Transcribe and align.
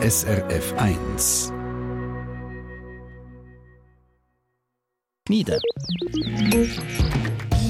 SRF 0.00 0.74
1. 0.76 1.52
Schneiden. 5.26 5.60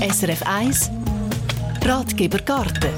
SRF 0.02 0.42
1 0.44 0.90
Ratgeber 1.82 2.38
Garten. 2.40 2.92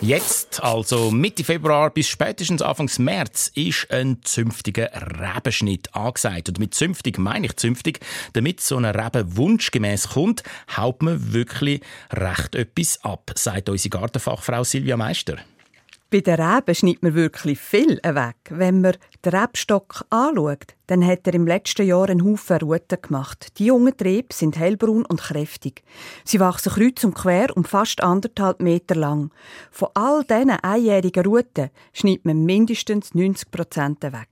Jetzt, 0.00 0.60
also 0.60 1.12
Mitte 1.12 1.44
Februar 1.44 1.90
bis 1.90 2.08
spätestens 2.08 2.62
Anfang 2.62 2.90
März, 2.98 3.52
ist 3.54 3.92
ein 3.92 4.18
zünftiger 4.24 4.90
Rebenschnitt 4.92 5.94
angesagt. 5.94 6.48
Und 6.48 6.58
mit 6.58 6.74
zünftig 6.74 7.16
meine 7.18 7.46
ich 7.46 7.56
zünftig, 7.56 8.00
damit 8.32 8.60
so 8.60 8.76
eine 8.76 8.92
Rebe 8.92 9.36
wunschgemäß 9.36 10.08
kommt, 10.08 10.42
haut 10.76 11.00
man 11.02 11.32
wirklich 11.32 11.80
recht 12.12 12.56
etwas 12.56 13.04
ab, 13.04 13.30
sagt 13.36 13.68
unsere 13.68 13.90
Gartenfachfrau 13.90 14.64
Silvia 14.64 14.96
Meister. 14.96 15.36
Bei 16.10 16.20
den 16.20 16.40
Reben 16.40 16.74
schneidet 16.74 17.02
man 17.02 17.14
wirklich 17.14 17.58
viel 17.60 18.00
weg. 18.02 18.36
Wenn 18.48 18.80
man 18.80 18.96
den 19.22 19.34
Rebstock 19.34 20.06
anschaut, 20.08 20.74
dann 20.86 21.04
hat 21.06 21.26
er 21.26 21.34
im 21.34 21.46
letzten 21.46 21.86
Jahr 21.86 22.08
einen 22.08 22.24
Haufen 22.24 22.56
Ruten 22.60 23.02
gemacht. 23.02 23.58
Die 23.58 23.66
jungen 23.66 23.94
Triebe 23.94 24.32
sind 24.32 24.56
hellbraun 24.56 25.04
und 25.04 25.20
kräftig. 25.20 25.82
Sie 26.24 26.40
wachsen 26.40 26.72
kreuz 26.72 27.04
und 27.04 27.14
quer 27.14 27.54
und 27.54 27.68
fast 27.68 28.02
anderthalb 28.02 28.62
Meter 28.62 28.94
lang. 28.94 29.30
Von 29.70 29.88
all 29.92 30.24
diesen 30.24 30.48
einjährigen 30.48 31.26
Ruten 31.26 31.68
schneidet 31.92 32.24
man 32.24 32.46
mindestens 32.46 33.14
90 33.14 33.50
Prozent 33.50 34.02
weg. 34.02 34.30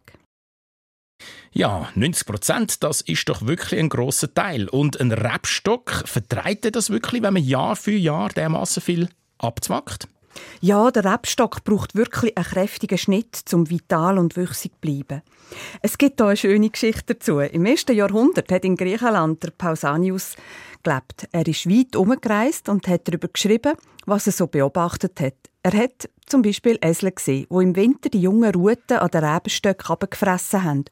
Ja, 1.53 1.91
90 1.95 2.27
Prozent, 2.27 2.83
das 2.84 3.03
ist 3.03 3.29
doch 3.29 3.47
wirklich 3.47 3.79
ein 3.79 3.91
großer 3.91 4.33
Teil. 4.33 4.70
Und 4.70 4.98
ein 4.98 5.12
Rebstock 5.12 6.05
vertreibt 6.06 6.75
das 6.75 6.89
wirklich, 6.89 7.23
wenn 7.23 7.34
man 7.34 7.45
Jahr 7.45 7.77
für 7.77 7.93
Jahr 7.93 8.31
dermaßen 8.31 8.83
viel 8.83 9.11
abzwackt? 9.37 10.09
Ja, 10.61 10.91
der 10.91 11.05
Rebstock 11.05 11.65
braucht 11.65 11.95
wirklich 11.95 12.37
einen 12.37 12.47
kräftigen 12.47 12.99
Schnitt, 12.99 13.43
um 13.53 13.69
vital 13.69 14.19
und 14.19 14.37
wüchsig 14.37 14.73
zu 14.73 14.79
bleiben. 14.81 15.23
Es 15.83 15.98
gibt 15.98 16.20
hier 16.20 16.27
eine 16.27 16.37
schöne 16.37 16.70
Geschichte 16.70 17.15
dazu. 17.15 17.41
Im 17.41 17.67
ersten 17.67 17.95
Jahrhundert 17.95 18.51
hat 18.51 18.65
in 18.65 18.77
Griechenland 18.77 19.43
der 19.43 19.51
Pausanius 19.51 20.37
gelebt. 20.83 21.28
Er 21.33 21.47
ist 21.47 21.69
weit 21.69 21.97
umgereist 21.97 22.69
und 22.69 22.89
hat 22.89 23.09
darüber 23.09 23.28
geschrieben, 23.28 23.75
was 24.06 24.27
er 24.27 24.33
so 24.33 24.47
beobachtet 24.47 25.20
hat. 25.20 25.34
Er 25.62 25.73
hat 25.73 26.09
zum 26.27 26.43
Beispiel 26.43 26.78
Esel 26.81 27.11
gesehen, 27.11 27.47
wo 27.48 27.61
im 27.61 27.75
Winter 27.75 28.09
die 28.09 28.21
jungen 28.21 28.55
Ruten 28.55 28.98
an 28.98 29.09
den 29.09 29.25
Rebenstöcken 29.25 29.91
abgefressen 29.91 30.62
haben. 30.62 30.84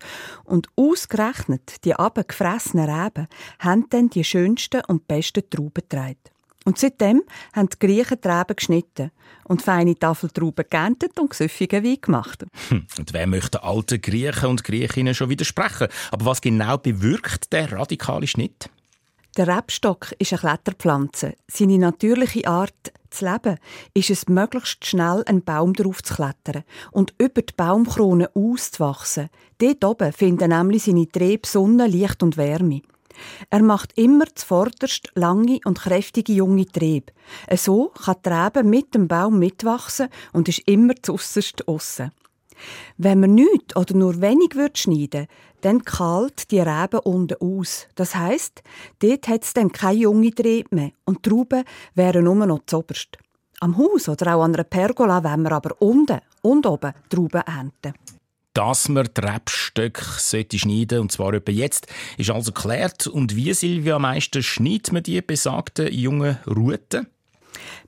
Und 0.44 0.68
ausgerechnet 0.76 1.84
die 1.84 1.94
abgefressenen 1.94 2.90
Reben 2.90 3.28
haben 3.60 3.86
dann 3.90 4.10
die 4.10 4.24
schönsten 4.24 4.82
und 4.88 5.06
besten 5.06 5.48
Trauben 5.48 5.74
getragen. 5.74 6.33
Und 6.64 6.78
seitdem 6.78 7.22
haben 7.52 7.68
die 7.68 7.78
Griechen 7.78 8.18
Reben 8.24 8.56
geschnitten 8.56 9.10
und 9.44 9.60
feine 9.60 9.98
Tafeltrauben 9.98 10.64
geerntet 10.68 11.18
und 11.20 11.30
gesüffigen 11.30 11.84
Wein 11.84 11.98
gemacht. 12.00 12.44
Hm, 12.68 12.86
und 12.98 13.12
wer 13.12 13.26
möchte 13.26 13.62
alten 13.62 14.00
Griechen 14.00 14.48
und 14.48 14.64
Griechinnen 14.64 15.14
schon 15.14 15.28
widersprechen? 15.28 15.88
Aber 16.10 16.24
was 16.24 16.40
genau 16.40 16.78
bewirkt 16.78 17.52
der 17.52 17.70
radikale 17.70 18.26
Schnitt? 18.26 18.70
Der 19.36 19.48
Rebstock 19.48 20.12
ist 20.20 20.32
eine 20.32 20.38
Kletterpflanze. 20.38 21.34
Seine 21.48 21.78
natürliche 21.78 22.46
Art 22.46 22.92
zu 23.10 23.24
leben 23.24 23.58
ist 23.92 24.10
es, 24.10 24.28
möglichst 24.28 24.86
schnell 24.86 25.24
einen 25.26 25.42
Baum 25.42 25.72
drauf 25.72 26.02
zu 26.02 26.14
klettern 26.14 26.62
und 26.92 27.14
über 27.18 27.42
die 27.42 27.52
Baumkrone 27.56 28.30
auszuwachsen. 28.34 29.30
Dort 29.58 29.84
oben 29.84 30.12
finden 30.12 30.50
nämlich 30.50 30.84
seine 30.84 31.08
Triebe 31.08 31.48
Sonne, 31.48 31.88
Licht 31.88 32.22
und 32.22 32.36
Wärme. 32.36 32.82
Er 33.50 33.62
macht 33.62 33.96
immer 33.96 34.26
zuvorderst 34.34 35.10
lange 35.14 35.60
und 35.64 35.80
kräftige 35.80 36.32
junge 36.32 36.66
Triebe. 36.66 37.12
So 37.56 37.88
kann 37.88 38.16
die 38.24 38.28
Rebe 38.28 38.64
mit 38.64 38.94
dem 38.94 39.08
Baum 39.08 39.38
mitwachsen 39.38 40.08
und 40.32 40.48
ist 40.48 40.62
immer 40.66 40.94
zuerst 41.02 41.66
aussen. 41.68 42.12
Wenn 42.96 43.20
man 43.20 43.34
nichts 43.34 43.76
oder 43.76 43.96
nur 43.96 44.20
wenig 44.20 44.54
wird 44.54 44.78
schneiden, 44.78 45.26
dann 45.62 45.82
kalt 45.82 46.50
die 46.50 46.60
Rebe 46.60 47.00
unten 47.00 47.36
aus. 47.40 47.88
Das 47.94 48.14
heisst, 48.14 48.62
dort 49.00 49.28
hat 49.28 49.44
es 49.44 49.54
dann 49.54 49.72
keine 49.72 49.98
junge 50.00 50.30
Triebe 50.30 50.74
mehr 50.74 50.90
und 51.04 51.24
die 51.24 51.30
Trauben 51.30 51.64
wären 51.94 52.24
nur 52.24 52.46
noch 52.46 52.60
zuoberst. 52.66 53.18
Am 53.60 53.78
Haus 53.78 54.08
oder 54.08 54.36
auch 54.36 54.42
an 54.42 54.54
einer 54.54 54.64
Pergola 54.64 55.24
wollen 55.24 55.42
wir 55.42 55.52
aber 55.52 55.80
unten 55.80 56.20
und 56.42 56.66
oben 56.66 56.92
Trauben 57.08 57.42
ernten 57.42 57.94
dass 58.54 58.88
man 58.88 59.08
die 59.16 59.20
Rebstöcke 59.20 60.02
schneiden 60.58 61.00
und 61.00 61.12
zwar 61.12 61.34
etwa 61.34 61.52
jetzt, 61.52 61.86
ist 62.16 62.30
also 62.30 62.52
geklärt. 62.52 63.06
Und 63.06 63.36
wie, 63.36 63.52
Silvia 63.52 63.98
Meister, 63.98 64.42
schneidet 64.42 64.92
man 64.92 65.02
die 65.02 65.20
besagten 65.20 65.92
jungen 65.92 66.38
Ruten? 66.46 67.08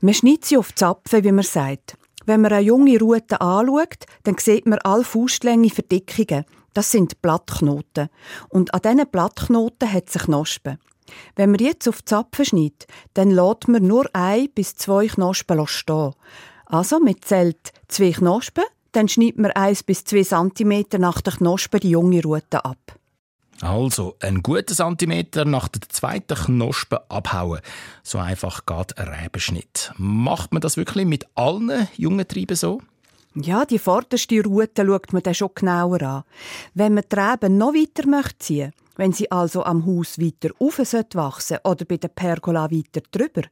Man 0.00 0.14
schneidet 0.14 0.44
sie 0.44 0.58
auf 0.58 0.74
Zapfen, 0.74 1.24
wie 1.24 1.32
man 1.32 1.44
sagt. 1.44 1.96
Wenn 2.26 2.40
man 2.40 2.52
eine 2.52 2.66
junge 2.66 2.98
Rute 2.98 3.40
anschaut, 3.40 4.04
dann 4.24 4.36
sieht 4.38 4.66
man 4.66 4.80
alle 4.80 5.04
Faustlänge 5.04 5.70
Verdickungen. 5.70 6.44
Das 6.74 6.90
sind 6.90 7.22
Blattknoten. 7.22 8.08
Und 8.48 8.74
an 8.74 8.82
diesen 8.82 9.08
Blattknoten 9.10 9.90
hat 9.90 10.10
sich 10.10 10.22
Knospen. 10.22 10.78
Wenn 11.36 11.52
man 11.52 11.60
jetzt 11.60 11.88
auf 11.88 12.04
Zapfen 12.04 12.44
schneidet, 12.44 12.86
dann 13.14 13.30
lässt 13.30 13.68
man 13.68 13.86
nur 13.86 14.10
ein 14.12 14.50
bis 14.54 14.74
zwei 14.74 15.06
Knospen 15.06 15.64
stehen. 15.66 16.12
Also, 16.66 16.98
man 16.98 17.14
zählt 17.22 17.72
zwei 17.86 18.10
Knospen, 18.10 18.64
dann 18.96 19.08
schneidet 19.08 19.38
man 19.38 19.50
1 19.50 19.82
bis 19.82 20.04
2 20.04 20.22
cm 20.22 20.84
nach 20.98 21.20
der 21.20 21.34
Knospe 21.34 21.80
die 21.80 21.90
junge 21.90 22.22
Rute 22.22 22.64
ab. 22.64 22.98
Also, 23.60 24.16
ein 24.20 24.42
guter 24.42 24.74
Zentimeter 24.74 25.44
nach 25.44 25.68
der 25.68 25.82
zweiten 25.88 26.34
Knospe 26.34 27.10
abhauen. 27.10 27.60
So 28.02 28.18
einfach 28.18 28.66
geht 28.66 28.98
ein 28.98 29.08
Rebenschnitt. 29.08 29.92
Macht 29.96 30.52
man 30.52 30.60
das 30.60 30.76
wirklich 30.76 31.06
mit 31.06 31.26
allen 31.34 31.88
jungen 31.96 32.26
Trieben 32.26 32.56
so? 32.56 32.80
Ja, 33.34 33.66
die 33.66 33.78
vorderste 33.78 34.42
Rute 34.42 34.86
schaut 34.86 35.12
man 35.12 35.22
dann 35.22 35.34
schon 35.34 35.50
genauer 35.54 36.02
an. 36.02 36.24
Wenn 36.74 36.94
man 36.94 37.04
die 37.10 37.18
Reben 37.18 37.58
noch 37.58 37.74
weiter 37.74 38.06
möchte 38.06 38.38
ziehen 38.38 38.72
wenn 38.96 39.12
sie 39.12 39.30
also 39.30 39.62
am 39.64 39.86
Haus 39.86 40.18
weiter 40.18 40.50
auf 40.58 40.78
wachsen 40.78 41.58
oder 41.64 41.84
bei 41.84 41.96
der 41.96 42.08
Pergola 42.08 42.70
weiter 42.70 43.02
drüber, 43.10 43.42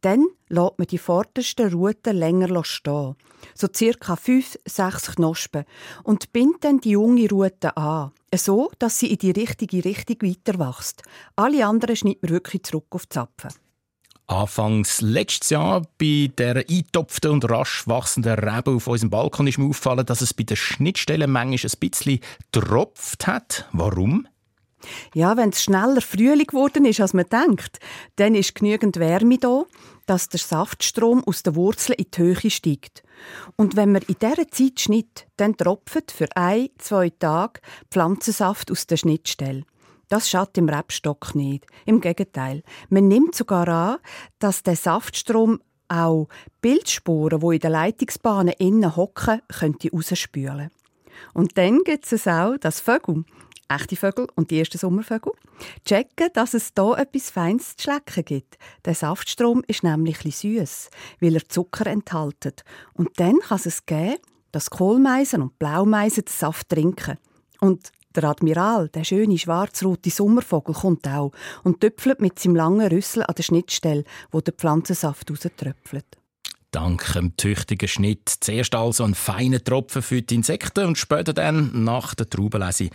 dann 0.00 0.26
lässt 0.48 0.78
man 0.78 0.86
die 0.86 0.98
vordersten 0.98 1.72
Ruten 1.72 2.16
länger 2.16 2.64
stehen. 2.64 3.16
So 3.54 3.68
circa 3.74 4.16
fünf, 4.16 4.56
sechs 4.64 5.14
Knospen. 5.14 5.64
Und 6.04 6.32
bindet 6.32 6.64
dann 6.64 6.80
die 6.80 6.90
junge 6.90 7.28
Rute 7.28 7.76
an. 7.76 8.12
So, 8.34 8.70
dass 8.78 8.98
sie 8.98 9.12
in 9.12 9.18
die 9.18 9.32
richtige 9.32 9.84
Richtung 9.84 10.16
weiter 10.22 10.58
wächst. 10.58 11.02
Alle 11.36 11.66
anderen 11.66 11.96
schneidet 11.96 12.22
man 12.22 12.30
wirklich 12.30 12.62
zurück 12.62 12.86
auf 12.90 13.06
die 13.06 13.10
Zapfen. 13.10 13.50
Anfangs 14.28 15.02
letztes 15.02 15.50
Jahr 15.50 15.82
bei 15.98 16.30
der 16.38 16.64
eintopften 16.68 17.32
und 17.32 17.50
rasch 17.50 17.86
wachsenden 17.86 18.38
Rebe 18.38 18.70
auf 18.70 18.86
unserem 18.86 19.10
Balkon 19.10 19.46
ist 19.48 19.58
mir 19.58 19.68
aufgefallen, 19.68 20.06
dass 20.06 20.22
es 20.22 20.32
bei 20.32 20.44
den 20.44 20.56
Schnittstellen 20.56 21.30
manchmal 21.30 21.70
ein 21.70 21.78
bisschen 21.80 22.20
tropft 22.52 23.26
hat. 23.26 23.68
Warum? 23.72 24.26
Ja, 25.14 25.36
wenn 25.36 25.50
es 25.50 25.62
schneller 25.62 26.00
Frühling 26.00 26.46
geworden 26.46 26.84
ist, 26.84 27.00
als 27.00 27.14
man 27.14 27.26
denkt, 27.28 27.78
dann 28.16 28.34
ist 28.34 28.54
genügend 28.54 28.98
Wärme 28.98 29.38
da, 29.38 29.64
dass 30.06 30.28
der 30.28 30.40
Saftstrom 30.40 31.22
aus 31.24 31.42
den 31.42 31.54
Wurzeln 31.54 31.98
in 31.98 32.10
die 32.10 32.20
Höhe 32.20 32.50
steigt. 32.50 33.02
Und 33.56 33.76
wenn 33.76 33.92
man 33.92 34.02
in 34.02 34.16
dieser 34.20 34.48
Zeit 34.48 34.80
schnitzt, 34.80 35.26
dann 35.36 35.56
tropft 35.56 36.10
für 36.10 36.28
ein, 36.34 36.68
zwei 36.78 37.10
Tage 37.10 37.60
Pflanzensaft 37.90 38.70
aus 38.70 38.86
der 38.86 38.96
Schnittstelle. 38.96 39.64
Das 40.08 40.28
schadet 40.28 40.58
im 40.58 40.68
Rebstock 40.68 41.34
nicht. 41.34 41.66
Im 41.86 42.00
Gegenteil. 42.00 42.62
Man 42.90 43.08
nimmt 43.08 43.34
sogar 43.34 43.68
an, 43.68 43.96
dass 44.40 44.62
der 44.62 44.76
Saftstrom 44.76 45.60
auch 45.88 46.28
Bildsporen, 46.60 47.40
die 47.40 47.54
in 47.54 47.60
den 47.60 47.72
Leitungsbahnen 47.72 48.54
innen 48.58 48.96
hocken, 48.96 49.40
könnte 49.48 49.90
rausspülen. 49.90 50.70
Und 51.34 51.56
dann 51.56 51.82
gibt 51.84 52.10
es 52.12 52.26
auch, 52.26 52.56
dass 52.58 52.80
Vögel, 52.80 53.24
echte 53.68 53.96
Vögel 53.96 54.26
und 54.34 54.50
die 54.50 54.58
ersten 54.58 54.78
Sommervögel, 54.78 55.32
checken, 55.84 56.28
dass 56.34 56.54
es 56.54 56.72
hier 56.76 56.98
etwas 56.98 57.30
Feines 57.30 57.76
zu 57.76 57.84
schlecken 57.84 58.24
gibt. 58.24 58.58
Der 58.84 58.94
Saftstrom 58.94 59.62
ist 59.66 59.82
nämlich 59.82 60.18
süß, 60.18 60.90
weil 61.20 61.34
er 61.34 61.48
Zucker 61.48 61.86
enthält. 61.86 62.64
Und 62.94 63.08
dann 63.16 63.38
kann 63.40 63.60
es 63.64 63.86
geben, 63.86 64.18
dass 64.52 64.70
Kohlmeisen 64.70 65.42
und 65.42 65.58
Blaumeisen 65.58 66.24
den 66.24 66.32
Saft 66.32 66.68
trinken. 66.68 67.18
Und 67.60 67.90
der 68.14 68.24
Admiral, 68.24 68.88
der 68.90 69.04
schöne 69.04 69.38
schwarz-rote 69.38 70.10
Sommervogel, 70.10 70.74
kommt 70.74 71.08
auch 71.08 71.32
und 71.64 71.80
töpfelt 71.80 72.20
mit 72.20 72.38
seinem 72.38 72.56
langen 72.56 72.88
Rüssel 72.88 73.22
an 73.22 73.34
der 73.34 73.42
Schnittstelle, 73.42 74.04
wo 74.30 74.40
der 74.40 74.52
Pflanzensaft 74.52 75.30
rauströpfelt. 75.30 76.21
Dank 76.72 77.12
dem 77.12 77.36
tüchtigen 77.36 77.86
Schnitt 77.86 78.30
zuerst 78.40 78.74
also 78.74 79.04
ein 79.04 79.14
feiner 79.14 79.62
Tropfen 79.62 80.00
für 80.00 80.22
die 80.22 80.36
Insekten 80.36 80.86
und 80.86 80.96
später 80.96 81.34
dann, 81.34 81.84
nach 81.84 82.14
der 82.14 82.30
Traubenlese, 82.30 82.88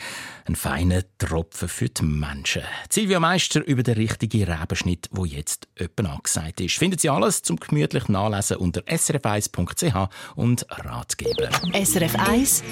ein 0.45 0.55
feiner 0.55 1.03
Tropfen 1.19 1.69
für 1.69 1.87
die 1.87 2.03
Menschen. 2.03 2.63
Silvia 2.89 3.19
Meister 3.19 3.63
über 3.63 3.83
den 3.83 3.93
richtigen 3.93 4.51
Rebenschnitt, 4.51 5.07
wo 5.11 5.25
jetzt 5.25 5.67
öppen 5.79 6.07
angesagt 6.07 6.59
ist. 6.59 6.79
Finden 6.79 6.97
Sie 6.97 7.09
alles 7.09 7.43
zum 7.43 7.57
gemütlich 7.57 8.09
Nachlesen 8.09 8.57
unter 8.57 8.81
srf1.ch 8.81 10.09
und 10.35 10.65
Ratgeber. 10.69 11.49
SRF 11.71 12.15
1 12.15 12.63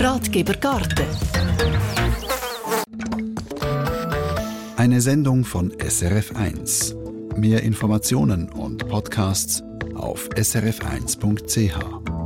Ratgeber 0.00 0.54
Garten 0.54 1.06
Eine 4.76 5.02
Sendung 5.02 5.44
von 5.44 5.74
SRF 5.78 6.34
1. 6.34 6.96
Mehr 7.36 7.62
Informationen 7.62 8.48
und 8.48 8.88
Podcasts 8.88 9.62
auf 9.98 10.28
srf1.ch. 10.30 12.17